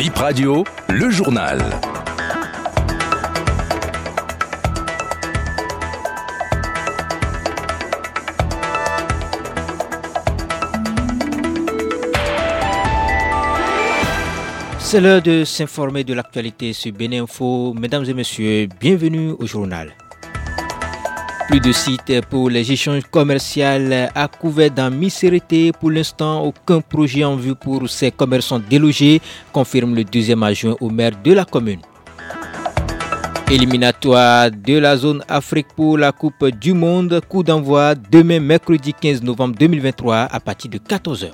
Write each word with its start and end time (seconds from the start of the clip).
Bip 0.00 0.16
Radio, 0.16 0.64
le 0.88 1.10
journal. 1.10 1.58
C'est 14.78 15.02
l'heure 15.02 15.20
de 15.20 15.44
s'informer 15.44 16.02
de 16.02 16.14
l'actualité 16.14 16.72
sur 16.72 16.92
Béninfo. 16.92 17.74
Mesdames 17.74 18.06
et 18.06 18.14
messieurs, 18.14 18.68
bienvenue 18.80 19.32
au 19.38 19.44
journal. 19.44 19.92
Plus 21.50 21.58
de 21.58 21.72
sites 21.72 22.24
pour 22.30 22.48
les 22.48 22.70
échanges 22.70 23.02
commerciaux 23.10 23.64
à 24.14 24.28
couvert 24.28 24.70
dans 24.70 24.88
Misérité. 24.88 25.72
Pour 25.72 25.90
l'instant, 25.90 26.44
aucun 26.44 26.80
projet 26.80 27.24
en 27.24 27.34
vue 27.34 27.56
pour 27.56 27.90
ces 27.90 28.12
commerçants 28.12 28.60
délogés, 28.60 29.20
confirme 29.52 29.96
le 29.96 30.04
deuxième 30.04 30.44
adjoint 30.44 30.76
au 30.80 30.90
maire 30.90 31.10
de 31.24 31.32
la 31.32 31.44
commune. 31.44 31.80
Éliminatoire 33.50 34.52
de 34.52 34.78
la 34.78 34.96
zone 34.96 35.24
Afrique 35.26 35.66
pour 35.74 35.98
la 35.98 36.12
Coupe 36.12 36.46
du 36.50 36.72
Monde. 36.72 37.20
Coup 37.28 37.42
d'envoi 37.42 37.96
demain, 37.96 38.38
mercredi 38.38 38.94
15 38.94 39.20
novembre 39.24 39.56
2023 39.58 40.28
à 40.30 40.38
partir 40.38 40.70
de 40.70 40.78
14h. 40.78 41.32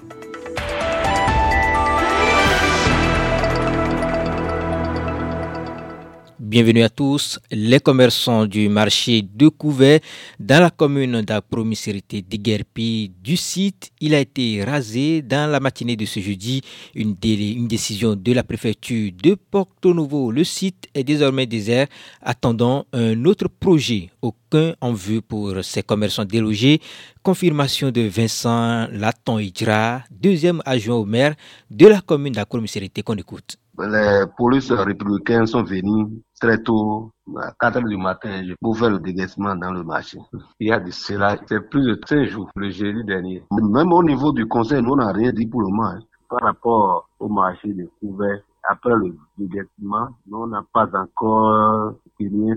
Bienvenue 6.57 6.85
à 6.85 6.89
tous. 6.89 7.39
Les 7.51 7.81
commerçants 7.81 8.47
du 8.47 8.71
marché 8.71 9.21
de 9.21 9.49
Couvet 9.49 10.01
dans 10.41 10.59
la 10.59 10.71
commune 10.71 11.21
d'Apromissérité 11.21 12.23
d'Iguerpi 12.23 13.13
du 13.23 13.37
site, 13.37 13.91
il 14.01 14.15
a 14.15 14.21
été 14.21 14.65
rasé 14.65 15.21
dans 15.21 15.51
la 15.51 15.61
matinée 15.61 15.97
de 15.97 16.07
ce 16.07 16.19
jeudi. 16.19 16.63
Une, 16.95 17.15
décision 17.15 18.17
de 18.17 18.33
la 18.33 18.43
préfecture 18.43 19.13
de 19.23 19.35
Porto 19.35 19.93
Novo. 19.93 20.31
Le 20.31 20.45
site 20.45 20.89
est 20.95 21.05
désormais 21.05 21.45
désert, 21.45 21.89
attendant 22.23 22.87
un 22.95 23.23
autre 23.27 23.49
projet. 23.49 24.09
Aucun 24.23 24.75
en 24.81 24.95
vue 24.95 25.21
pour 25.21 25.63
ces 25.63 25.83
commerçants 25.83 26.25
délogés. 26.25 26.81
Confirmation 27.23 27.91
de 27.91 28.01
Vincent 28.01 28.89
Laton 28.93 29.39
Hidra, 29.39 30.05
deuxième 30.11 30.63
adjoint 30.65 30.97
au 30.97 31.05
maire 31.05 31.35
de 31.71 31.87
la 31.87 32.01
commune 32.01 32.33
d'Apromissérité 32.33 33.03
qu'on 33.03 33.17
écoute. 33.17 33.59
Les 33.79 34.25
polices 34.37 34.73
républicains 34.73 35.45
sont 35.45 35.63
venus 35.63 36.09
très 36.41 36.63
tôt, 36.63 37.11
à 37.37 37.53
4 37.61 37.77
heures 37.77 37.85
du 37.85 37.97
matin, 37.99 38.43
pour 38.61 38.79
faire 38.79 38.91
le 38.91 38.99
déguisement 38.99 39.55
dans 39.55 39.71
le 39.71 39.83
marché. 39.83 40.19
Il 40.59 40.69
y 40.69 40.73
a 40.73 40.81
de 40.81 40.91
cela, 40.91 41.37
c'est 41.47 41.61
plus 41.69 41.85
de 41.85 42.01
5 42.07 42.25
jours, 42.25 42.51
le 42.57 42.71
jeudi 42.71 43.05
dernier. 43.05 43.43
Même 43.51 43.93
au 43.93 44.03
niveau 44.03 44.33
du 44.33 44.47
conseil, 44.47 44.81
nous 44.83 44.97
n'avons 44.97 45.13
rien 45.13 45.31
dit 45.31 45.47
pour 45.47 45.61
le 45.61 45.69
moment. 45.69 45.99
Par 46.29 46.41
rapport 46.41 47.09
au 47.21 47.29
marché 47.29 47.73
des 47.75 47.89
couverts, 48.01 48.41
après 48.69 48.95
le 48.95 49.15
déguisement, 49.37 50.09
nous 50.27 50.39
on 50.39 50.47
n'a 50.47 50.65
pas 50.73 50.89
encore 50.95 51.51
un 51.53 51.95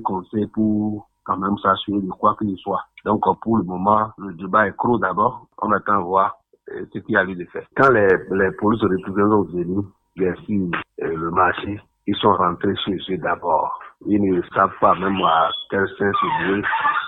conseil 0.04 0.48
pour 0.48 1.08
quand 1.24 1.38
même 1.38 1.58
s'assurer 1.58 2.02
de 2.02 2.10
quoi 2.12 2.36
qu'il 2.40 2.58
soit. 2.58 2.84
Donc 3.06 3.24
pour 3.42 3.58
le 3.58 3.64
moment, 3.64 4.10
le 4.18 4.34
débat 4.34 4.68
est 4.68 4.78
clos 4.78 4.98
d'abord. 4.98 5.48
On 5.62 5.72
attend 5.72 6.02
voir 6.04 6.40
ce 6.68 7.00
qu'il 7.00 7.14
y 7.14 7.18
a 7.18 7.24
lieu 7.24 7.36
de 7.36 7.46
faire. 7.46 7.68
Quand 7.76 7.90
les, 7.92 8.08
les 8.32 8.52
polices 8.54 8.82
républicains 8.82 9.30
sont 9.30 9.44
venus, 9.44 9.86
bien 10.16 10.34
sûr, 10.46 10.70
le 11.02 11.32
marché, 11.32 11.80
ils 12.08 12.16
sont 12.16 12.34
rentrés 12.34 12.76
chez 12.86 12.98
eux 13.10 13.18
d'abord. 13.18 13.80
Ils 14.06 14.22
ne 14.22 14.42
savent 14.54 14.78
pas 14.80 14.96
même 14.96 15.22
à 15.22 15.50
quel 15.70 15.88
sens 15.88 16.16
se 16.16 16.48
jouer 16.48 16.62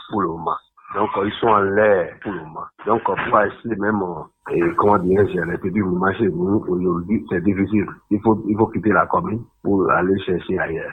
pour 0.10 0.22
le 0.22 0.28
moment. 0.28 0.58
Donc, 0.94 1.10
ils 1.24 1.32
sont 1.40 1.48
en 1.48 1.62
l'air 1.62 2.14
pour 2.22 2.34
le 2.34 2.40
moment. 2.40 2.66
Donc, 2.86 3.04
pour 3.04 3.16
essayer 3.42 3.76
même, 3.78 4.02
et 4.52 4.62
comment 4.76 4.98
dirais-je, 4.98 5.40
les 5.40 5.58
petits 5.58 5.80
marchés, 5.80 6.28
aujourd'hui, 6.28 7.26
c'est 7.30 7.42
difficile. 7.44 7.88
Il 8.10 8.20
faut, 8.22 8.44
il 8.48 8.58
faut 8.58 8.68
quitter 8.68 8.90
la 8.90 9.06
commune 9.08 9.44
pour 9.64 9.90
aller 9.90 10.20
chercher 10.20 10.60
ailleurs. 10.60 10.92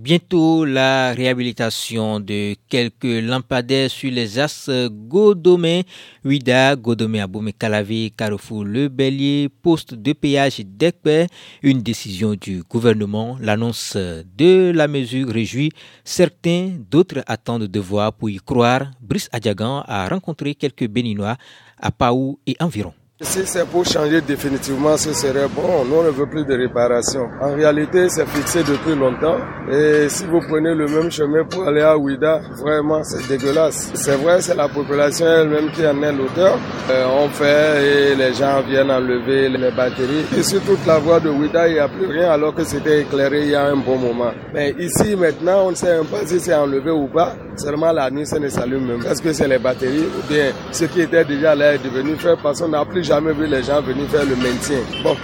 Bientôt, 0.00 0.64
la 0.64 1.12
réhabilitation 1.12 2.20
de 2.20 2.54
quelques 2.68 3.02
lampadaires 3.02 3.90
sur 3.90 4.12
les 4.12 4.38
axes 4.38 4.70
Godomé, 5.08 5.86
Ouida, 6.24 6.76
Godomé, 6.76 7.20
Aboumé, 7.20 7.52
Calavi, 7.52 8.12
Carrefour, 8.12 8.64
Le 8.64 8.86
Bélier, 8.86 9.48
poste 9.48 9.94
de 9.94 10.12
péage 10.12 10.60
d'Ekpe. 10.60 11.28
Une 11.64 11.82
décision 11.82 12.36
du 12.40 12.62
gouvernement. 12.62 13.38
L'annonce 13.40 13.96
de 13.96 14.70
la 14.72 14.86
mesure 14.86 15.30
réjouit 15.30 15.72
certains, 16.04 16.70
d'autres 16.88 17.24
attendent 17.26 17.66
de 17.66 17.80
voir 17.80 18.12
pour 18.12 18.30
y 18.30 18.36
croire. 18.36 18.92
Brice 19.00 19.28
Adjagan 19.32 19.82
a 19.88 20.08
rencontré 20.08 20.54
quelques 20.54 20.86
Béninois 20.86 21.36
à 21.76 21.90
Paou 21.90 22.38
et 22.46 22.54
environ. 22.60 22.94
Si 23.20 23.44
c'est 23.46 23.66
pour 23.66 23.84
changer 23.84 24.20
définitivement, 24.20 24.96
ce 24.96 25.12
serait 25.12 25.48
bon. 25.48 25.84
Nous, 25.84 25.96
on 25.96 26.04
ne 26.04 26.10
veut 26.10 26.26
plus 26.26 26.44
de 26.44 26.54
réparation. 26.56 27.28
En 27.40 27.52
réalité, 27.52 28.08
c'est 28.08 28.28
fixé 28.28 28.60
depuis 28.60 28.94
longtemps. 28.94 29.38
Et 29.72 30.08
si 30.08 30.24
vous 30.26 30.38
prenez 30.48 30.72
le 30.72 30.86
même 30.86 31.10
chemin 31.10 31.42
pour 31.42 31.66
aller 31.66 31.80
à 31.80 31.98
Ouida, 31.98 32.40
vraiment, 32.62 33.02
c'est 33.02 33.26
dégueulasse. 33.26 33.90
C'est 33.94 34.14
vrai, 34.14 34.40
c'est 34.40 34.54
la 34.54 34.68
population 34.68 35.26
elle-même 35.26 35.72
qui 35.72 35.84
en 35.84 36.00
est 36.00 36.12
l'auteur. 36.12 36.60
Euh, 36.90 37.06
on 37.20 37.28
fait 37.30 38.12
et 38.12 38.14
les 38.14 38.34
gens 38.34 38.62
viennent 38.62 38.92
enlever 38.92 39.48
les 39.48 39.72
batteries. 39.72 40.24
Et 40.38 40.44
sur 40.44 40.62
toute 40.62 40.86
la 40.86 41.00
voie 41.00 41.18
de 41.18 41.28
Ouida, 41.28 41.66
il 41.66 41.74
n'y 41.74 41.80
a 41.80 41.88
plus 41.88 42.06
rien 42.06 42.30
alors 42.30 42.54
que 42.54 42.62
c'était 42.62 43.00
éclairé 43.00 43.40
il 43.42 43.50
y 43.50 43.54
a 43.56 43.64
un 43.64 43.76
bon 43.78 43.98
moment. 43.98 44.30
Mais 44.54 44.76
ici, 44.78 45.16
maintenant, 45.16 45.66
on 45.66 45.70
ne 45.70 45.74
sait 45.74 45.96
même 45.96 46.06
pas 46.06 46.24
si 46.24 46.38
c'est 46.38 46.54
enlevé 46.54 46.92
ou 46.92 47.08
pas. 47.08 47.34
Seulement 47.56 47.90
la 47.90 48.08
nuit, 48.12 48.24
ça 48.24 48.38
ne 48.38 48.48
s'allume 48.48 48.86
même. 48.86 49.00
Est-ce 49.04 49.20
que 49.20 49.32
c'est 49.32 49.48
les 49.48 49.58
batteries 49.58 50.06
ou 50.06 50.28
bien 50.32 50.52
ce 50.70 50.84
qui 50.84 51.00
était 51.00 51.24
déjà 51.24 51.56
là 51.56 51.74
est 51.74 51.82
devenu 51.82 52.14
fait 52.14 52.36
parce 52.40 52.60
qu'on 52.60 52.68
n'a 52.68 52.84
plus 52.84 53.07
jamais 53.08 53.32
vu 53.32 53.46
les 53.46 53.62
gens 53.62 53.80
venir 53.80 54.06
faire 54.10 54.26
le 54.26 54.36
maintien. 54.36 54.80
Bon, 55.02 55.16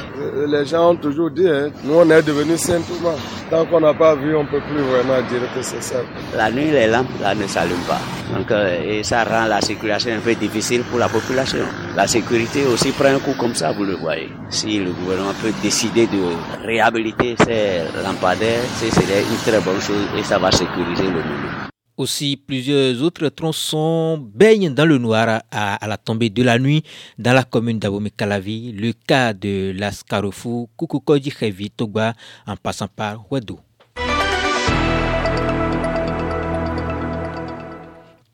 les 0.47 0.65
gens 0.65 0.93
ont 0.93 0.97
toujours 0.97 1.31
dit, 1.31 1.47
hein, 1.47 1.69
nous 1.85 1.97
on 1.97 2.09
est 2.09 2.23
devenus 2.23 2.61
simplement. 2.61 3.15
Tant 3.51 3.67
qu'on 3.67 3.81
n'a 3.81 3.93
pas 3.93 4.15
vu, 4.15 4.35
on 4.35 4.45
ne 4.45 4.49
peut 4.49 4.63
plus 4.71 4.81
vraiment 4.81 5.21
dire 5.29 5.43
que 5.55 5.61
c'est 5.61 5.83
ça. 5.83 5.99
La 6.35 6.51
nuit, 6.51 6.71
les 6.71 6.87
lampes 6.87 7.07
là, 7.21 7.35
ne 7.35 7.47
s'allument 7.47 7.87
pas. 7.87 8.01
Donc, 8.35 8.51
euh, 8.51 8.99
et 8.99 9.03
ça 9.03 9.25
rend 9.25 9.45
la 9.47 9.61
circulation 9.61 10.13
un 10.15 10.21
peu 10.21 10.35
difficile 10.35 10.83
pour 10.85 10.99
la 10.99 11.09
population. 11.11 11.67
La 11.95 12.07
sécurité 12.07 12.65
aussi 12.65 12.91
prend 12.93 13.15
un 13.15 13.19
coup 13.19 13.35
comme 13.39 13.55
ça, 13.55 13.73
vous 13.73 13.85
le 13.85 13.97
voyez. 13.97 14.31
Si 14.49 14.79
le 14.79 14.91
gouvernement 14.93 15.35
peut 15.43 15.53
décider 15.63 16.07
de 16.07 16.23
réhabiliter 16.67 17.37
ces 17.45 17.83
lampadaires, 18.03 18.63
c'est 18.77 18.87
une 18.87 19.43
très 19.45 19.61
bonne 19.61 19.81
chose 19.83 20.07
et 20.19 20.23
ça 20.23 20.39
va 20.39 20.51
sécuriser 20.51 21.05
le 21.05 21.23
milieu. 21.23 21.74
Aussi, 21.97 22.37
plusieurs 22.37 23.01
autres 23.05 23.29
tronçons 23.29 24.19
baignent 24.19 24.75
dans 24.75 24.85
le 24.85 24.99
noir 24.99 25.43
à, 25.53 25.87
la 25.87 25.97
tombée 25.97 26.29
de 26.29 26.43
la 26.43 26.59
nuit 26.59 26.83
dans 27.19 27.33
la 27.33 27.45
commune 27.45 27.79
d'Abomey-Calavi. 27.79 28.73
Le 28.73 28.93
cas 29.07 29.33
de 29.33 29.73
Las 29.79 30.03
Carrefour, 30.03 30.69
Kukukoji 30.77 31.33
Hevi, 31.41 31.71
Togba, 31.71 32.15
en 32.49 32.57
passant 32.57 32.89
par 32.89 33.25
Wedo. 33.31 33.61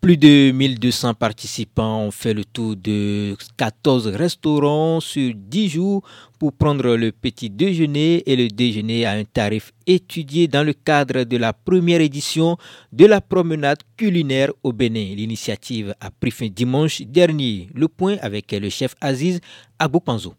Plus 0.01 0.17
de 0.17 0.51
1200 0.53 1.13
participants 1.13 2.07
ont 2.07 2.11
fait 2.11 2.33
le 2.33 2.47
tour 2.47 2.75
de 2.75 3.37
14 3.59 4.07
restaurants 4.07 4.99
sur 4.99 5.35
10 5.35 5.69
jours 5.69 6.03
pour 6.39 6.55
prendre 6.55 6.97
le 6.97 7.13
petit 7.13 7.51
déjeuner 7.51 8.23
et 8.25 8.35
le 8.35 8.49
déjeuner 8.49 9.05
à 9.05 9.11
un 9.11 9.25
tarif 9.25 9.73
étudié 9.87 10.49
dans 10.49 10.65
le 10.65 10.73
cadre 10.73 11.25
de 11.25 11.37
la 11.37 11.53
première 11.53 12.01
édition 12.01 12.57
de 12.93 13.05
la 13.05 13.21
promenade 13.21 13.81
culinaire 13.99 14.51
au 14.63 14.73
Bénin. 14.73 15.15
L'initiative 15.15 15.95
a 16.01 16.11
pris 16.11 16.31
fin 16.31 16.49
dimanche 16.49 17.03
dernier. 17.03 17.69
Le 17.75 17.87
point 17.87 18.17
avec 18.23 18.53
le 18.53 18.71
chef 18.71 18.95
Aziz 19.03 19.39
Aboupanzo. 19.79 20.33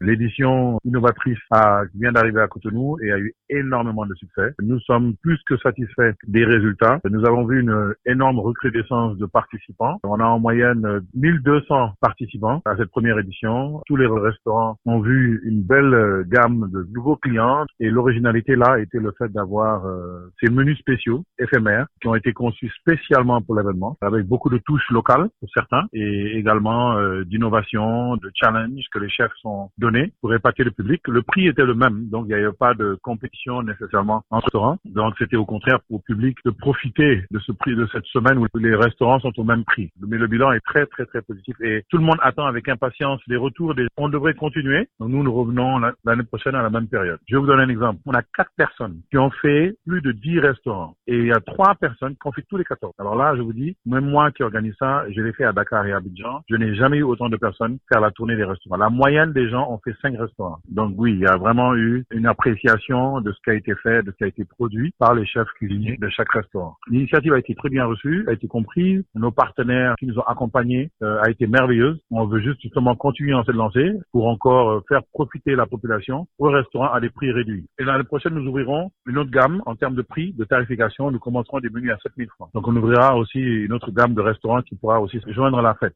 L'édition 0.00 0.78
innovatrice 0.84 1.38
a, 1.50 1.82
vient 1.94 2.12
d'arriver 2.12 2.40
à 2.40 2.48
Cotonou 2.48 2.98
et 3.02 3.12
a 3.12 3.18
eu 3.18 3.34
énormément 3.50 4.06
de 4.06 4.14
succès. 4.14 4.54
Nous 4.62 4.78
sommes 4.80 5.14
plus 5.22 5.38
que 5.46 5.56
satisfaits 5.58 6.14
des 6.26 6.44
résultats. 6.44 7.00
Nous 7.10 7.26
avons 7.26 7.46
vu 7.46 7.60
une 7.60 7.94
énorme 8.06 8.38
recrudescence 8.38 9.16
de 9.18 9.26
participants. 9.26 9.98
On 10.04 10.20
a 10.20 10.24
en 10.24 10.38
moyenne 10.38 11.00
1200 11.14 11.94
participants 12.00 12.62
à 12.64 12.76
cette 12.76 12.90
première 12.90 13.18
édition. 13.18 13.82
Tous 13.86 13.96
les 13.96 14.06
restaurants 14.06 14.76
ont 14.86 15.00
vu 15.00 15.42
une 15.44 15.62
belle 15.62 16.24
gamme 16.28 16.70
de 16.72 16.86
nouveaux 16.94 17.16
clients 17.16 17.64
et 17.80 17.90
l'originalité 17.90 18.56
là 18.56 18.78
était 18.78 18.98
le 18.98 19.12
fait 19.18 19.28
d'avoir 19.32 19.86
euh, 19.86 20.30
ces 20.40 20.50
menus 20.50 20.78
spéciaux 20.78 21.24
éphémères 21.38 21.86
qui 22.00 22.08
ont 22.08 22.14
été 22.14 22.32
conçus 22.32 22.70
spécialement 22.80 23.40
pour 23.42 23.56
l'événement 23.56 23.96
avec 24.00 24.26
beaucoup 24.26 24.50
de 24.50 24.58
touches 24.58 24.90
locales 24.90 25.28
pour 25.40 25.48
certains 25.54 25.84
et 25.92 26.36
également 26.36 26.96
euh, 26.96 27.24
d'innovation, 27.24 28.16
de 28.16 28.30
challenge 28.34 28.84
que 28.92 28.98
les 28.98 29.08
chefs 29.08 29.32
sont 29.42 29.70
donné 29.90 30.12
pour 30.20 30.34
épater 30.34 30.64
le 30.64 30.70
public. 30.70 31.00
Le 31.08 31.22
prix 31.22 31.48
était 31.48 31.64
le 31.64 31.74
même, 31.74 32.08
donc 32.08 32.26
il 32.28 32.36
n'y 32.36 32.42
avait 32.42 32.52
pas 32.52 32.74
de 32.74 32.98
compétition 33.02 33.62
nécessairement 33.62 34.22
en 34.30 34.40
restaurant. 34.40 34.76
Donc 34.84 35.14
c'était 35.18 35.36
au 35.36 35.46
contraire 35.46 35.78
pour 35.88 36.00
le 36.06 36.14
public 36.14 36.36
de 36.44 36.50
profiter 36.50 37.24
de 37.30 37.38
ce 37.40 37.52
prix 37.52 37.74
de 37.74 37.86
cette 37.92 38.04
semaine 38.06 38.38
où 38.38 38.46
les 38.58 38.74
restaurants 38.74 39.20
sont 39.20 39.32
au 39.38 39.44
même 39.44 39.64
prix. 39.64 39.90
Mais 40.06 40.18
le 40.18 40.26
bilan 40.26 40.52
est 40.52 40.60
très 40.60 40.86
très 40.86 41.06
très 41.06 41.22
positif 41.22 41.56
et 41.62 41.84
tout 41.90 41.98
le 41.98 42.04
monde 42.04 42.18
attend 42.22 42.46
avec 42.46 42.68
impatience 42.68 43.20
les 43.26 43.36
retours. 43.36 43.74
Des... 43.74 43.86
On 43.96 44.08
devrait 44.08 44.34
continuer. 44.34 44.88
Donc 45.00 45.10
nous 45.10 45.22
nous 45.22 45.32
revenons 45.32 45.78
l'année 46.04 46.24
prochaine 46.24 46.54
à 46.54 46.62
la 46.62 46.70
même 46.70 46.88
période. 46.88 47.18
Je 47.28 47.36
vais 47.36 47.40
vous 47.40 47.46
donner 47.46 47.62
un 47.62 47.68
exemple. 47.68 48.00
On 48.06 48.12
a 48.12 48.22
quatre 48.22 48.52
personnes 48.56 49.00
qui 49.10 49.18
ont 49.18 49.30
fait 49.30 49.74
plus 49.86 50.02
de 50.02 50.12
dix 50.12 50.38
restaurants 50.38 50.94
et 51.06 51.16
il 51.16 51.26
y 51.26 51.32
a 51.32 51.40
trois 51.40 51.74
personnes 51.74 52.12
qui 52.12 52.26
ont 52.26 52.32
fait 52.32 52.44
tous 52.48 52.56
les 52.56 52.64
14. 52.64 52.92
Alors 52.98 53.16
là, 53.16 53.34
je 53.36 53.42
vous 53.42 53.52
dis, 53.52 53.76
même 53.86 54.06
moi 54.06 54.30
qui 54.32 54.42
organise 54.42 54.74
ça, 54.78 55.04
je 55.10 55.20
l'ai 55.20 55.32
fait 55.32 55.44
à 55.44 55.52
Dakar 55.52 55.86
et 55.86 55.92
à 55.92 55.96
Abidjan. 55.96 56.42
Je 56.50 56.56
n'ai 56.56 56.74
jamais 56.74 56.98
eu 56.98 57.02
autant 57.02 57.28
de 57.28 57.36
personnes 57.36 57.78
faire 57.90 58.00
la 58.00 58.10
tournée 58.10 58.36
des 58.36 58.44
restaurants. 58.44 58.76
La 58.76 58.90
moyenne 58.90 59.32
des 59.32 59.48
gens 59.48 59.70
ont 59.70 59.77
fait 59.84 59.94
cinq 60.02 60.18
restaurants. 60.18 60.58
Donc 60.68 60.94
oui, 60.96 61.12
il 61.12 61.20
y 61.20 61.26
a 61.26 61.36
vraiment 61.36 61.74
eu 61.74 62.04
une 62.10 62.26
appréciation 62.26 63.20
de 63.20 63.32
ce 63.32 63.38
qui 63.44 63.50
a 63.50 63.54
été 63.54 63.74
fait, 63.82 64.02
de 64.02 64.10
ce 64.10 64.16
qui 64.16 64.24
a 64.24 64.28
été 64.28 64.44
produit 64.44 64.92
par 64.98 65.14
les 65.14 65.26
chefs 65.26 65.48
cuisiniers 65.56 65.96
de 65.98 66.08
chaque 66.08 66.30
restaurant. 66.30 66.76
L'initiative 66.90 67.32
a 67.32 67.38
été 67.38 67.54
très 67.54 67.68
bien 67.68 67.84
reçue, 67.86 68.24
a 68.28 68.32
été 68.32 68.46
comprise. 68.48 69.04
Nos 69.14 69.30
partenaires 69.30 69.94
qui 69.98 70.06
nous 70.06 70.18
ont 70.18 70.26
accompagnés 70.26 70.90
euh, 71.02 71.20
a 71.22 71.30
été 71.30 71.46
merveilleuse. 71.46 71.98
On 72.10 72.26
veut 72.26 72.40
juste 72.40 72.60
justement 72.62 72.94
continuer 72.96 73.34
en 73.34 73.44
cette 73.44 73.54
lancée 73.54 73.92
pour 74.12 74.28
encore 74.28 74.70
euh, 74.70 74.80
faire 74.88 75.02
profiter 75.12 75.54
la 75.54 75.66
population 75.66 76.26
au 76.38 76.50
restaurant 76.50 76.92
à 76.92 77.00
des 77.00 77.10
prix 77.10 77.30
réduits. 77.32 77.66
Et 77.78 77.84
l'année 77.84 78.04
prochaine, 78.04 78.34
nous 78.34 78.48
ouvrirons 78.48 78.90
une 79.06 79.18
autre 79.18 79.30
gamme 79.30 79.62
en 79.66 79.74
termes 79.74 79.94
de 79.94 80.02
prix, 80.02 80.32
de 80.32 80.44
tarification. 80.44 81.10
Nous 81.10 81.18
commencerons 81.18 81.60
des 81.60 81.70
menus 81.70 81.92
à 81.92 81.98
7000 81.98 82.28
francs. 82.28 82.50
Donc 82.54 82.66
on 82.68 82.76
ouvrira 82.76 83.16
aussi 83.16 83.38
une 83.38 83.72
autre 83.72 83.90
gamme 83.90 84.14
de 84.14 84.20
restaurants 84.20 84.62
qui 84.62 84.76
pourra 84.76 85.00
aussi 85.00 85.20
se 85.20 85.32
joindre 85.32 85.58
à 85.58 85.62
la 85.62 85.74
fête. 85.74 85.94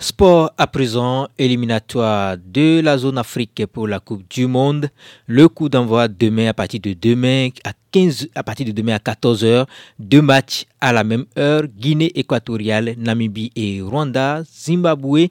Sport 0.00 0.52
à 0.56 0.68
présent, 0.68 1.26
éliminatoire 1.38 2.36
de 2.38 2.80
la 2.80 2.96
zone 2.98 3.18
Afrique 3.18 3.66
pour 3.66 3.88
la 3.88 3.98
Coupe 3.98 4.22
du 4.30 4.46
Monde. 4.46 4.90
Le 5.26 5.48
coup 5.48 5.68
d'envoi 5.68 6.06
demain 6.06 6.46
à 6.46 6.54
partir 6.54 6.78
de 6.78 6.92
demain 6.92 7.48
à 7.64 7.72
15 7.90 8.28
à 8.36 8.44
partir 8.44 8.64
de 8.64 8.70
demain 8.70 8.94
à 8.94 8.98
14h. 8.98 9.66
Deux 9.98 10.22
matchs 10.22 10.66
à 10.80 10.92
la 10.92 11.02
même 11.02 11.24
heure. 11.36 11.64
Guinée 11.66 12.12
équatoriale, 12.16 12.94
Namibie 12.96 13.50
et 13.56 13.82
Rwanda, 13.82 14.44
Zimbabwe. 14.44 15.30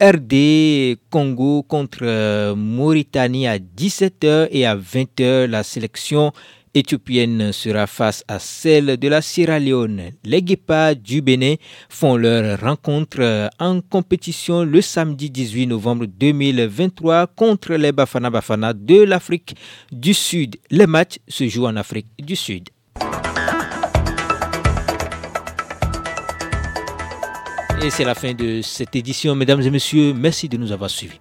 RD 0.00 0.96
Congo 1.10 1.64
contre 1.64 2.00
euh, 2.02 2.54
Mauritanie 2.54 3.48
à 3.48 3.58
17h 3.58 4.48
et 4.52 4.64
à 4.64 4.76
20h 4.76 5.46
la 5.46 5.64
sélection 5.64 6.32
éthiopienne 6.74 7.52
sera 7.52 7.86
face 7.86 8.24
à 8.28 8.38
celle 8.38 8.96
de 8.96 9.08
la 9.08 9.22
Sierra 9.22 9.58
Leone. 9.58 10.10
Les 10.24 10.42
Guépards 10.42 10.96
du 10.96 11.22
Bénin 11.22 11.54
font 11.88 12.16
leur 12.16 12.60
rencontre 12.60 13.50
en 13.58 13.80
compétition 13.80 14.64
le 14.64 14.80
samedi 14.80 15.30
18 15.30 15.68
novembre 15.68 16.06
2023 16.06 17.28
contre 17.28 17.74
les 17.74 17.92
Bafana 17.92 18.30
Bafana 18.30 18.72
de 18.72 19.02
l'Afrique 19.02 19.56
du 19.92 20.14
Sud. 20.14 20.56
Les 20.70 20.86
matchs 20.86 21.18
se 21.28 21.48
jouent 21.48 21.66
en 21.66 21.76
Afrique 21.76 22.08
du 22.18 22.36
Sud. 22.36 22.68
Et 27.82 27.90
c'est 27.90 28.04
la 28.04 28.14
fin 28.14 28.32
de 28.32 28.62
cette 28.62 28.96
édition, 28.96 29.34
mesdames 29.34 29.60
et 29.60 29.70
messieurs. 29.70 30.14
Merci 30.14 30.48
de 30.48 30.56
nous 30.56 30.72
avoir 30.72 30.88
suivis. 30.88 31.18